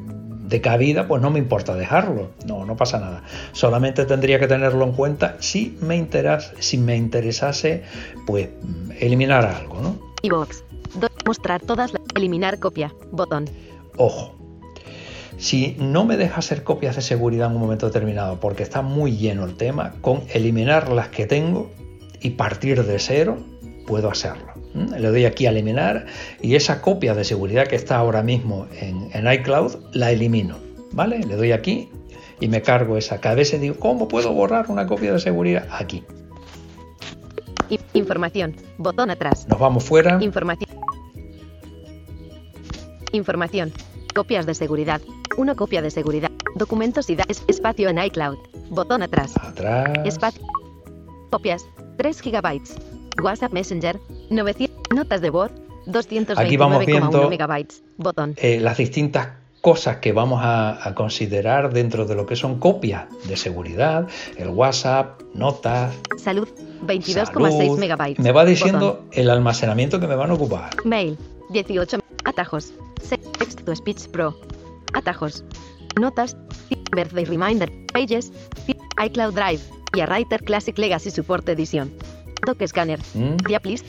[0.48, 2.30] de cabida, pues no me importa dejarlo.
[2.46, 3.22] No, no pasa nada.
[3.52, 7.82] Solamente tendría que tenerlo en cuenta si me interesa, si me interesase,
[8.26, 8.48] pues,
[8.98, 9.96] eliminar algo, ¿no?
[11.26, 11.92] Mostrar todas.
[12.14, 12.94] Eliminar copia.
[13.12, 13.44] Botón.
[13.98, 14.34] Ojo,
[15.38, 19.16] si no me deja hacer copias de seguridad en un momento determinado porque está muy
[19.16, 21.70] lleno el tema, con eliminar las que tengo
[22.20, 23.38] y partir de cero,
[23.86, 24.52] puedo hacerlo.
[24.74, 26.06] Le doy aquí a eliminar
[26.42, 30.56] y esa copia de seguridad que está ahora mismo en, en iCloud la elimino.
[30.92, 31.20] ¿Vale?
[31.20, 31.88] Le doy aquí
[32.40, 33.20] y me cargo esa.
[33.20, 35.66] Cada vez digo, ¿cómo puedo borrar una copia de seguridad?
[35.70, 36.04] Aquí.
[37.92, 38.56] Información.
[38.78, 39.46] Botón atrás.
[39.48, 40.18] Nos vamos fuera.
[40.20, 40.70] Información.
[43.12, 43.72] Información.
[44.14, 45.00] Copias de seguridad.
[45.38, 46.30] Una copia de seguridad.
[46.56, 48.36] Documentos y da- es- espacio en iCloud.
[48.70, 49.34] Botón atrás.
[49.40, 49.88] Atrás.
[50.04, 50.42] Espacio.
[51.30, 51.64] Copias.
[51.96, 52.74] 3 gigabytes.
[53.22, 53.98] WhatsApp Messenger.
[54.30, 54.76] 900.
[54.94, 55.50] Notas de voz.
[56.36, 57.82] Aquí vamos 229,1 viendo- megabytes.
[57.96, 58.34] Botón.
[58.36, 59.28] eh, las distintas
[59.62, 64.48] cosas que vamos a, a considerar dentro de lo que son copias de seguridad, el
[64.50, 66.48] WhatsApp, notas, Salud.
[66.86, 67.78] 22,6 salud.
[67.78, 68.22] megabytes.
[68.22, 69.08] Me va diciendo Botón.
[69.12, 70.70] el almacenamiento que me van a ocupar.
[70.84, 71.16] Mail.
[71.50, 71.98] 18.
[72.24, 72.72] Atajos.
[73.38, 74.34] Text to Speech Pro.
[74.98, 75.44] Atajos.
[76.00, 76.36] Notas.
[76.94, 77.70] Birthday Reminder.
[77.92, 78.32] Pages.
[79.04, 79.60] iCloud Drive.
[79.94, 81.92] Y a Writer Classic Legacy Support Edition.
[82.46, 82.98] Doc Scanner.
[83.14, 83.36] ¿Mm?
[83.46, 83.86] Diaplist.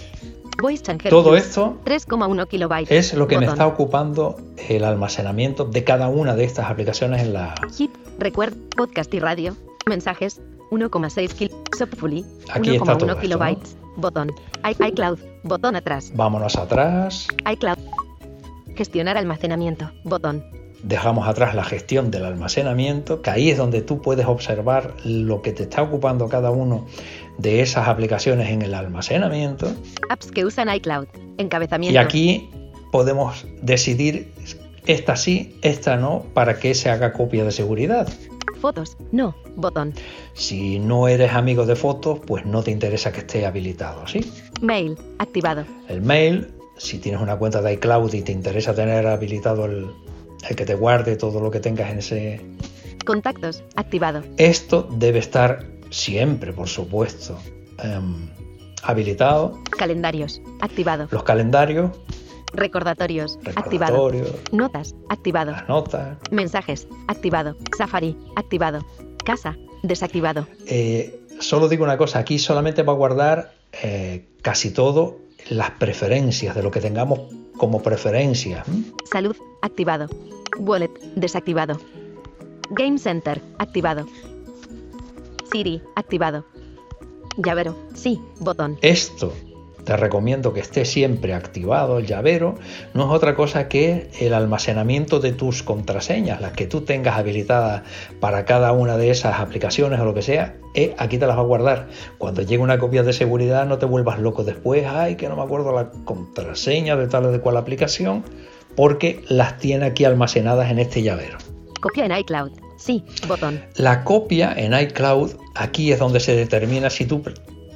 [0.61, 1.09] Voice Changer.
[1.09, 2.91] Todo esto 3,1 kilobytes.
[2.91, 3.53] es lo que me Botón.
[3.53, 4.35] está ocupando
[4.67, 7.55] el almacenamiento de cada una de estas aplicaciones en la...
[7.77, 7.91] Hit.
[8.17, 8.53] Recuerd.
[8.75, 9.55] Podcast y radio.
[9.87, 10.41] Mensajes.
[10.71, 11.51] 1,6 kil.
[11.77, 12.25] Softfully.
[12.51, 13.77] Aquí está todo 1,1 esto, kilobytes.
[13.95, 14.31] Botón.
[14.63, 15.19] I- iCloud.
[15.43, 16.11] Botón atrás.
[16.13, 17.77] Vámonos atrás, iCloud.
[18.75, 19.89] Gestionar almacenamiento.
[20.03, 20.43] Botón.
[20.83, 25.51] Dejamos atrás la gestión del almacenamiento, que ahí es donde tú puedes observar lo que
[25.51, 26.85] te está ocupando cada uno
[27.37, 29.71] de esas aplicaciones en el almacenamiento.
[30.09, 31.07] Apps que usan iCloud.
[31.37, 31.93] Encabezamiento.
[31.93, 32.49] Y aquí
[32.91, 34.31] podemos decidir
[34.85, 38.07] esta sí, esta no, para que se haga copia de seguridad.
[38.59, 38.97] Fotos.
[39.11, 39.35] No.
[39.55, 39.93] Botón.
[40.33, 44.19] Si no eres amigo de fotos, pues no te interesa que esté habilitado, ¿sí?
[44.61, 44.97] Mail.
[45.17, 45.63] Activado.
[45.87, 49.87] El mail, si tienes una cuenta de iCloud y te interesa tener habilitado el,
[50.47, 52.41] el que te guarde todo lo que tengas en ese...
[53.05, 53.63] Contactos.
[53.75, 54.23] Activado.
[54.37, 57.37] Esto debe estar siempre, por supuesto,
[57.83, 58.29] em,
[58.83, 59.59] habilitado.
[59.77, 60.41] Calendarios.
[60.61, 61.07] Activado.
[61.11, 61.91] Los calendarios,
[62.53, 63.37] Recordatorios.
[63.55, 64.09] Activado.
[64.09, 64.95] recordatorios, Notas.
[65.09, 65.51] Activado.
[65.51, 66.17] las notas.
[66.31, 66.87] Mensajes.
[67.07, 67.55] Activado.
[67.77, 68.17] Safari.
[68.35, 68.85] Activado.
[69.23, 69.55] Casa.
[69.83, 70.47] Desactivado.
[70.65, 76.55] Eh, solo digo una cosa, aquí solamente va a guardar eh, casi todo las preferencias
[76.55, 77.21] de lo que tengamos
[77.59, 78.67] como preferencias.
[78.67, 78.83] ¿m?
[79.11, 79.35] Salud.
[79.61, 80.07] Activado.
[80.57, 80.91] Wallet.
[81.15, 81.79] Desactivado.
[82.71, 83.39] Game Center.
[83.59, 84.07] Activado.
[85.51, 85.83] Siri.
[85.95, 86.45] Activado.
[87.37, 87.75] Llavero.
[87.93, 88.19] Sí.
[88.39, 88.79] Botón.
[88.81, 89.31] Esto
[89.83, 92.55] te recomiendo que esté siempre activado el llavero,
[92.93, 97.83] no es otra cosa que el almacenamiento de tus contraseñas, las que tú tengas habilitadas
[98.19, 101.41] para cada una de esas aplicaciones o lo que sea, eh, aquí te las va
[101.41, 101.87] a guardar.
[102.17, 105.43] Cuando llegue una copia de seguridad no te vuelvas loco después, ay que no me
[105.43, 108.23] acuerdo la contraseña de tal o de cual aplicación,
[108.75, 111.37] porque las tiene aquí almacenadas en este llavero.
[111.81, 112.51] Copia en iCloud.
[112.77, 113.03] Sí.
[113.27, 113.61] Botón.
[113.75, 117.21] La copia en iCloud, aquí es donde se determina si tú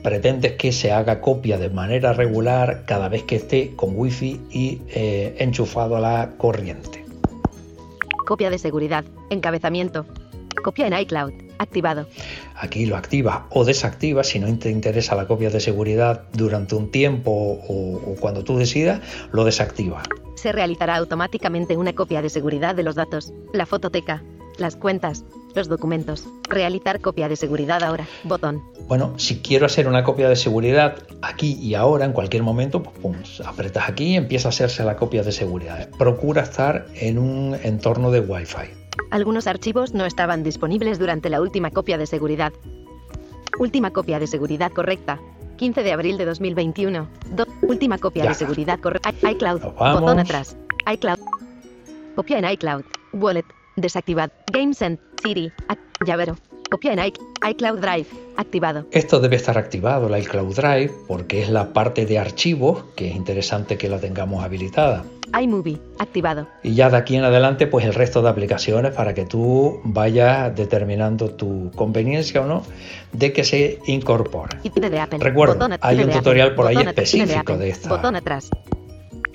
[0.03, 4.81] pretendes que se haga copia de manera regular cada vez que esté con wifi y
[4.89, 7.03] eh, enchufado a la corriente.
[8.27, 9.05] Copia de seguridad.
[9.29, 10.05] Encabezamiento.
[10.63, 11.33] Copia en iCloud.
[11.57, 12.07] Activado.
[12.55, 16.91] Aquí lo activas o desactivas si no te interesa la copia de seguridad durante un
[16.91, 20.03] tiempo o, o cuando tú decidas, lo desactivas.
[20.35, 24.23] Se realizará automáticamente una copia de seguridad de los datos, la fototeca,
[24.57, 25.23] las cuentas,
[25.55, 26.25] los documentos.
[26.49, 28.05] Realizar copia de seguridad ahora.
[28.23, 28.61] Botón.
[28.87, 32.97] Bueno, si quiero hacer una copia de seguridad aquí y ahora, en cualquier momento, pues
[32.99, 35.89] pum, apretas aquí y empieza a hacerse la copia de seguridad.
[35.97, 38.69] Procura estar en un entorno de Wi-Fi.
[39.11, 42.51] Algunos archivos no estaban disponibles durante la última copia de seguridad.
[43.59, 45.19] Última copia de seguridad correcta.
[45.57, 47.07] 15 de abril de 2021.
[47.35, 49.11] Do- última copia Ya de seguridad correcta.
[49.31, 49.61] iCloud.
[49.61, 50.57] Botón atrás.
[50.91, 51.19] iCloud.
[52.15, 52.83] Copia en iCloud.
[53.13, 53.45] Wallet.
[53.75, 54.29] Desactivad.
[54.51, 54.99] GameSend.
[55.23, 55.51] Siri.
[56.05, 56.35] llavero.
[56.69, 57.19] Copia en iC-
[57.51, 58.07] iCloud Drive.
[58.35, 58.85] Activado.
[58.91, 63.15] Esto debe estar activado, la iCloud Drive, porque es la parte de archivos que es
[63.15, 65.05] interesante que la tengamos habilitada.
[65.39, 65.79] iMovie.
[65.99, 66.47] Activado.
[66.63, 70.53] Y ya de aquí en adelante, pues el resto de aplicaciones para que tú vayas
[70.55, 72.63] determinando tu conveniencia o no
[73.13, 74.57] de que se incorpore.
[74.63, 75.19] De Apple.
[75.19, 76.19] Recuerda, Botón hay un de Apple.
[76.19, 77.57] tutorial por ahí Botón específico Apple.
[77.57, 77.89] de esta.
[77.89, 78.49] Botón atrás.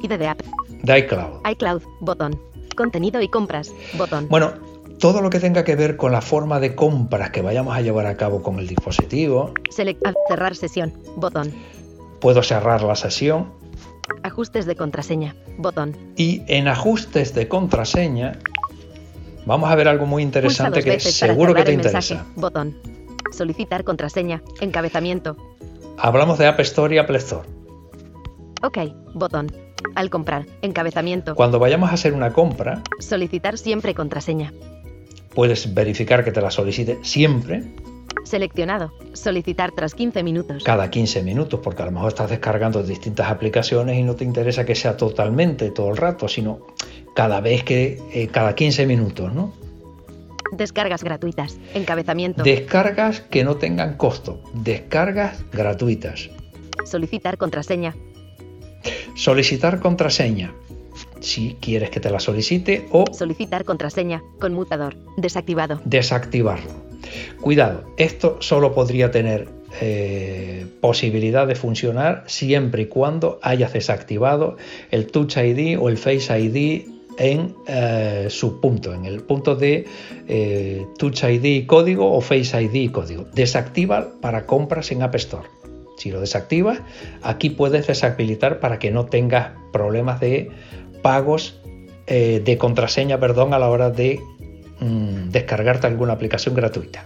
[0.03, 0.47] ID de Apple.
[0.83, 1.41] De iCloud.
[1.51, 1.83] iCloud.
[2.01, 2.39] Botón.
[2.79, 3.73] Contenido y compras.
[3.99, 4.29] Botón.
[4.31, 4.53] Bueno,
[5.01, 8.07] todo lo que tenga que ver con la forma de compras que vayamos a llevar
[8.07, 10.07] a cabo con el dispositivo, Select.
[10.07, 10.93] a- Cerrar sesión.
[11.17, 11.53] Botón.
[12.21, 13.53] puedo cerrar la sesión
[14.23, 15.35] Ajustes de contraseña.
[15.59, 15.97] Botón.
[16.17, 18.39] y en ajustes de contraseña
[19.45, 22.15] vamos a ver algo muy interesante que seguro que te mensaje.
[22.15, 22.27] interesa.
[22.37, 22.77] Botón.
[23.33, 24.41] Solicitar contraseña.
[24.61, 25.37] Encabezamiento.
[25.99, 27.47] Hablamos de App Store y Apple Store.
[28.63, 28.79] Ok.
[29.15, 29.51] Botón.
[29.95, 30.47] Al comprar.
[30.63, 31.35] Encabezamiento.
[31.35, 34.53] Cuando vayamos a hacer una compra, Solicitar siempre contraseña.
[35.35, 37.63] puedes verificar que te la solicite siempre,
[38.25, 38.93] Seleccionado.
[39.15, 40.63] Solicitar tras 15 minutos.
[40.65, 44.67] cada 15 minutos, porque a lo mejor estás descargando distintas aplicaciones y no te interesa
[44.67, 46.61] que sea totalmente todo el rato, sino
[47.15, 49.55] cada vez que, eh, cada 15 minutos, ¿no?
[50.53, 51.59] Descargas gratuitas.
[51.75, 52.43] Encabezamiento.
[52.43, 56.29] Descargas que no tengan costo, descargas gratuitas.
[56.85, 57.95] Solicitar contraseña.
[59.19, 60.55] Solicitar contraseña,
[61.19, 64.23] si quieres que te la solicite, o Solicitar contraseña.
[64.39, 64.95] Conmutador.
[65.17, 65.81] Desactivado.
[65.85, 66.71] desactivarlo.
[67.41, 69.49] Cuidado, esto solo podría tener
[69.81, 74.57] eh, posibilidad de funcionar siempre y cuando hayas desactivado
[74.93, 76.87] el Touch ID o el Face ID
[77.19, 79.85] en eh, su punto, en el punto de
[80.29, 83.25] eh, Touch ID código o Face ID código.
[83.35, 85.49] Desactiva para compras en App Store.
[85.99, 86.81] Si lo desactivas,
[87.23, 90.49] aquí puedes deshabilitar para que no tengas problemas de
[91.03, 91.61] pagos
[92.07, 94.21] eh, de contraseña, perdón, a la hora de
[94.81, 97.05] mm, descargarte alguna aplicación gratuita.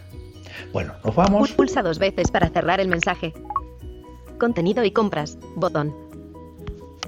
[0.73, 1.53] Bueno, nos vamos.
[1.53, 3.33] Pulsa dos veces para cerrar el mensaje.
[4.39, 5.39] Contenido y compras.
[5.57, 5.95] Botón.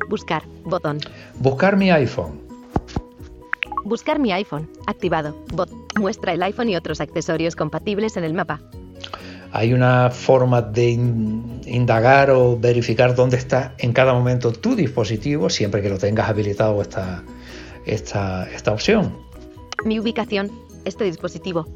[0.09, 0.43] Buscar.
[0.65, 1.01] Botón.
[1.39, 2.41] Buscar mi iPhone.
[3.85, 4.71] Buscar mi iPhone.
[4.87, 5.37] Activado.
[5.53, 5.71] Bot.
[5.99, 8.61] Muestra el iPhone y otros accesorios compatibles en el mapa.
[9.57, 15.49] Hay una forma de in- indagar o verificar dónde está en cada momento tu dispositivo,
[15.49, 17.23] siempre que lo tengas habilitado esta,
[17.87, 19.17] esta, esta opción.
[19.85, 20.51] Mi ubicación.
[20.85, 21.69] Este dispositivo.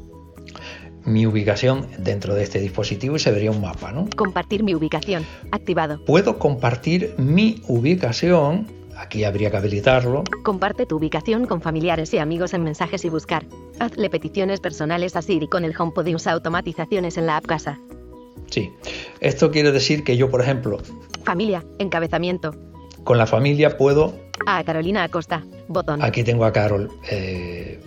[1.05, 4.09] Mi ubicación dentro de este dispositivo y se vería un mapa, ¿no?
[4.13, 5.25] Compartir mi ubicación.
[5.51, 6.03] Activado.
[6.03, 8.67] Puedo compartir mi ubicación,
[8.99, 13.45] aquí habría que habilitarlo, Comparte tu ubicación con familiares y amigos en mensajes y buscar.
[13.79, 17.79] Hazle peticiones personales a Siri con el HomePod y usa automatizaciones en la app casa.
[18.49, 18.71] sí.
[19.19, 20.77] Esto quiere decir que yo, por ejemplo,
[21.25, 21.63] Familia.
[21.79, 22.55] Encabezamiento.
[23.03, 24.13] con la familia puedo
[24.45, 25.43] A Carolina Acosta.
[25.67, 26.01] Botón.
[26.01, 27.79] Aquí tengo a Carol, eh,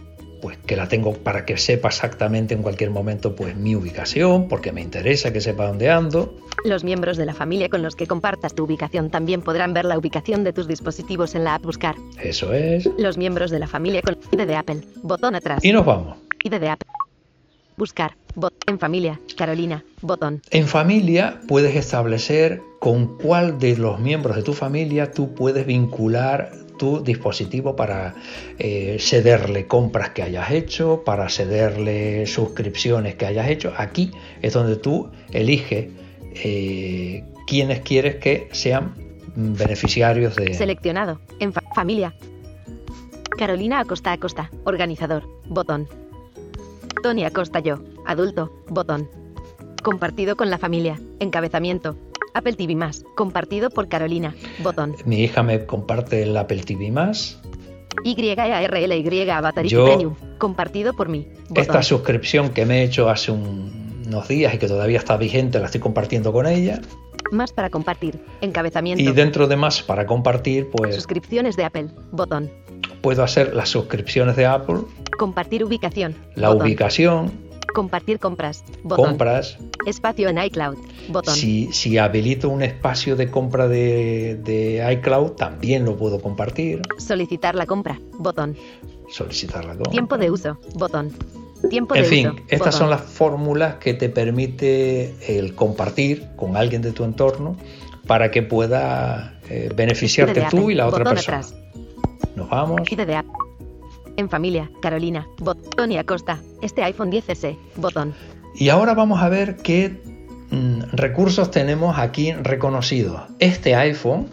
[0.43, 4.73] pues que la tengo para que sepa exactamente en cualquier momento pues mi ubicación, porque
[4.73, 6.37] me interesa que sepa dónde ando.
[6.65, 9.97] Los miembros de la familia con los que compartas tu ubicación también podrán ver la
[9.97, 11.95] ubicación de tus dispositivos en la app Buscar.
[12.21, 12.91] Eso es.
[12.99, 14.81] Los miembros de la familia con ID de Apple.
[15.03, 15.65] Botón atrás.
[15.65, 16.19] Y nos vamos.
[16.43, 16.89] ID de Apple.
[17.77, 18.17] Buscar.
[18.35, 18.53] Bot.
[18.67, 19.21] En familia.
[19.37, 19.85] Carolina.
[20.01, 20.43] Botón.
[20.51, 26.51] En familia puedes establecer con cuál de los miembros de tu familia tú puedes vincular
[26.83, 28.13] tu dispositivo para
[28.59, 33.73] eh, cederle compras que hayas hecho, para cederle suscripciones que hayas hecho.
[33.77, 35.91] Aquí es donde tú eliges
[36.35, 38.95] eh, quiénes quieres que sean
[39.37, 40.55] beneficiarios de...
[40.55, 41.21] Seleccionado.
[41.39, 42.15] En fa- familia.
[43.39, 44.51] Carolina Acosta Acosta.
[44.65, 45.23] Organizador.
[45.47, 45.87] Botón.
[47.05, 47.79] Tony Acosta yo.
[48.07, 48.51] Adulto.
[48.69, 49.09] Botón.
[49.85, 50.99] Compartido con la familia.
[51.21, 51.97] Encabezamiento.
[52.35, 53.05] Apple TV más.
[53.15, 54.35] Compartido por Carolina.
[54.63, 54.95] Botón.
[55.05, 57.41] Mi hija me comparte el Apple TV más.
[58.05, 60.15] YARLY Avatar Yo- Premium.
[60.39, 61.29] Compartido por mí.
[61.49, 61.57] Botón.
[61.63, 65.59] Esta suscripción que me he hecho hace un- unos días y que todavía está vigente,
[65.59, 66.81] la estoy compartiendo con ella.
[67.31, 68.21] Más para compartir.
[68.41, 69.03] Encabezamiento.
[69.03, 71.87] Y dentro de más para compartir, pues Suscripciones de Apple.
[72.11, 72.51] Botón.
[73.01, 74.81] puedo hacer las suscripciones de Apple,
[75.19, 76.15] Compartir ubicación.
[76.35, 76.67] la Botón.
[76.67, 77.33] ubicación,
[77.75, 78.65] Compartir compras.
[78.83, 79.07] Botón.
[79.11, 79.59] compras.
[79.87, 80.77] Espacio en iCloud.
[81.09, 81.35] Botón.
[81.35, 87.55] Si, si habilito un espacio de compra de, de iCloud, también lo puedo compartir, Solicitar
[87.55, 87.99] la compra.
[88.19, 88.57] Botón.
[89.11, 89.91] solicitar la compra.
[89.91, 90.59] Tiempo de uso.
[90.75, 91.11] Botón.
[91.71, 92.37] Tiempo En de fin, uso.
[92.49, 92.73] estas Botón.
[92.73, 97.57] son las fórmulas que te permite el compartir con alguien de tu entorno
[98.07, 101.39] para que pueda eh, beneficiarte de tú y la otra persona.
[101.39, 101.55] atrás.
[102.35, 102.81] Nos vamos.
[102.91, 103.27] ID de app.
[104.17, 104.71] En familia.
[104.81, 105.27] Carolina.
[105.39, 105.75] Bot.
[105.75, 106.41] Tony Acosta.
[106.61, 107.57] Este iPhone 10S.
[107.77, 108.15] Botón.
[108.55, 110.01] Y ahora vamos a ver qué
[110.51, 113.23] mm, recursos tenemos aquí reconocidos.
[113.39, 114.29] Este iPhone.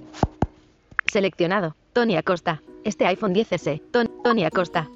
[1.05, 1.75] Seleccionado.
[1.93, 2.61] Tony Acosta.
[2.83, 3.81] Este iPhone 10S.
[4.23, 4.89] Tony Acosta.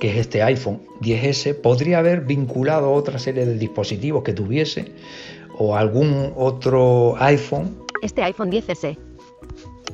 [0.00, 1.60] Que es este iPhone 10S.
[1.60, 4.92] Podría haber vinculado otra serie de dispositivos que tuviese.
[5.58, 7.84] O algún otro iPhone.
[8.02, 8.98] Este iPhone 10S.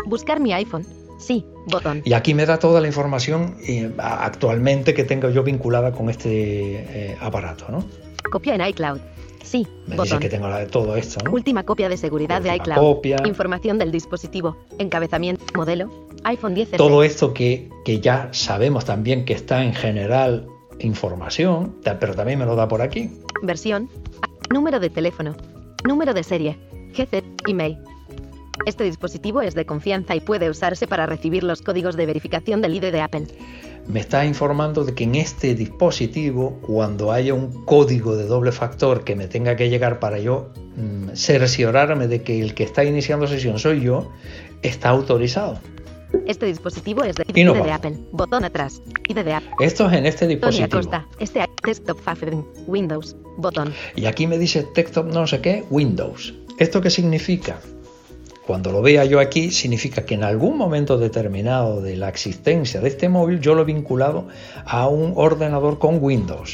[0.07, 0.87] Buscar mi iPhone.
[1.25, 2.03] Sí, botón.
[2.05, 7.13] Y aquí me da toda la información eh, actualmente que tengo yo vinculada con este
[7.13, 7.83] eh, aparato, ¿no?
[8.31, 8.99] Copia en iCloud.
[9.43, 11.33] Sí, me dice que tengo todo esto, ¿no?
[11.33, 12.79] Última copia de seguridad de iCloud.
[12.79, 13.17] Copia.
[13.25, 14.57] Información del dispositivo.
[14.79, 15.45] Encabezamiento.
[15.55, 15.91] Modelo.
[16.25, 16.73] iPhone 10.
[16.73, 20.47] Todo esto que, que ya sabemos también que está en general
[20.81, 23.11] información, pero también me lo da por aquí.
[23.43, 23.89] Versión.
[24.51, 25.35] Número de teléfono.
[25.85, 26.59] Número de serie.
[26.95, 27.25] GC.
[27.49, 27.79] Email.
[28.67, 32.75] Este dispositivo es de confianza y puede usarse para recibir los códigos de verificación del
[32.75, 33.27] ID de Apple.
[33.87, 39.05] Me está informando de que en este dispositivo, cuando haya un código de doble factor
[39.05, 43.27] que me tenga que llegar para yo mm, cerciorarme de que el que está iniciando
[43.27, 44.11] sesión soy yo,
[44.63, 45.59] está autorizado.
[46.27, 47.97] Este dispositivo es de, ID de Apple.
[48.13, 48.81] Botón atrás.
[49.09, 49.51] ID de Apple.
[49.61, 50.79] Esto es en este dispositivo.
[50.79, 51.07] Acosta.
[51.19, 51.99] Este desktop.
[52.67, 53.17] Windows.
[53.37, 53.75] Botón.
[53.97, 55.65] Y aquí me dice desktop no sé qué.
[55.71, 56.35] Windows.
[56.59, 57.59] ¿Esto qué significa?
[58.47, 62.89] Cuando lo vea yo aquí, significa que en algún momento determinado de la existencia de
[62.89, 64.29] este móvil yo lo he vinculado
[64.67, 66.53] a un ordenador con Windows.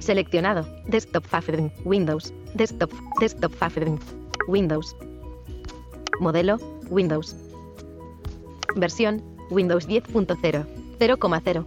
[0.00, 0.66] Seleccionado.
[0.86, 1.70] Desktop Favoriting.
[1.84, 2.32] Windows.
[2.54, 2.90] Desktop.
[3.20, 3.98] Desktop Favoriting.
[4.48, 4.96] Windows.
[6.20, 6.58] Modelo.
[6.88, 7.36] Windows.
[8.76, 9.22] Versión.
[9.50, 10.64] Windows 10.0.
[10.98, 11.66] 0,0.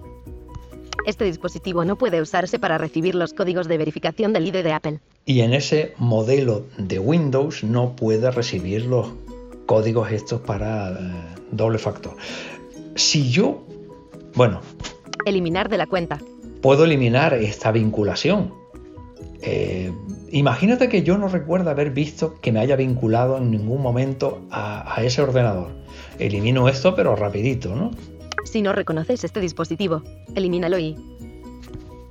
[1.05, 4.99] Este dispositivo no puede usarse para recibir los códigos de verificación del ID de Apple.
[5.25, 9.07] Y en ese modelo de Windows no puede recibir los
[9.67, 10.95] códigos estos para eh,
[11.51, 12.15] doble factor.
[12.95, 13.63] Si yo,
[14.33, 14.61] bueno...
[15.25, 16.17] Eliminar de la cuenta.
[16.61, 18.51] Puedo eliminar esta vinculación.
[19.43, 19.91] Eh,
[20.31, 24.95] imagínate que yo no recuerdo haber visto que me haya vinculado en ningún momento a,
[24.95, 25.69] a ese ordenador.
[26.17, 27.91] Elimino esto, pero rapidito, ¿no?
[28.45, 30.01] Si no reconoces este dispositivo,
[30.33, 30.95] elimínalo y...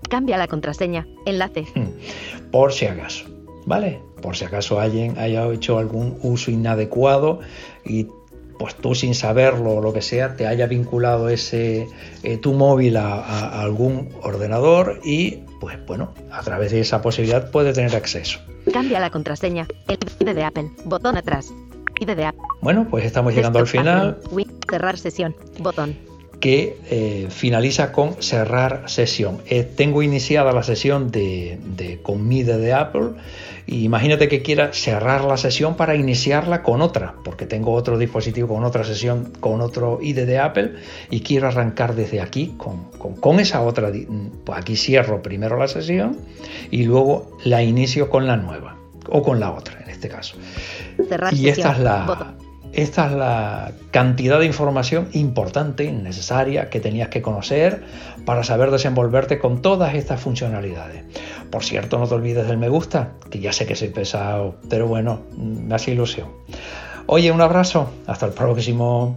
[0.08, 1.04] Cambia la contraseña.
[1.24, 1.66] Enlace.
[1.74, 2.50] Hmm.
[2.52, 3.24] Por si acaso.
[3.66, 4.00] ¿Vale?
[4.20, 7.40] Por si acaso alguien haya hecho algún uso inadecuado
[7.84, 8.06] y
[8.58, 11.88] pues tú sin saberlo o lo que sea te haya vinculado ese
[12.22, 17.72] eh, tu móvil a, algún ordenador y pues bueno a través de esa posibilidad puede
[17.72, 18.38] tener acceso.
[18.72, 19.66] Cambia la contraseña.
[19.88, 20.70] El ID de Apple.
[20.84, 21.52] Botón atrás.
[22.00, 22.42] ID de Apple.
[22.60, 24.18] Bueno pues estamos llegando al final.
[24.68, 25.36] Cerrar sesión.
[25.58, 29.42] Botón que eh, finaliza con cerrar sesión.
[29.48, 33.10] Eh, tengo iniciada la sesión de, de con de Apple
[33.66, 38.48] y imagínate que quiera cerrar la sesión para iniciarla con otra, porque tengo otro dispositivo
[38.48, 40.74] con otra sesión, con otro ID de Apple
[41.10, 43.90] y quiero arrancar desde aquí con, con, esa otra.
[44.44, 46.18] Pues aquí cierro primero la sesión
[46.70, 48.76] y luego la inicio con la nueva
[49.08, 50.36] o con la otra en este caso.
[51.32, 52.36] y esta es la,
[52.76, 57.82] esta es la cantidad de información importante, necesaria, que tenías que conocer
[58.26, 61.02] para saber desenvolverte con todas estas funcionalidades.
[61.50, 64.86] Por cierto, no te olvides del me gusta, que ya sé que soy pesado, pero
[64.86, 66.28] bueno, me hace ilusión.
[67.06, 69.16] Oye, un abrazo, hasta el próximo.